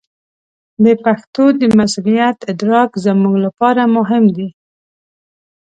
د 0.83 0.85
پښتو 1.05 1.43
د 1.59 1.61
مسوولیت 1.77 2.37
ادراک 2.51 2.91
زموږ 3.05 3.35
لپاره 3.45 3.81
مهم 3.95 4.23
دی. 4.35 4.47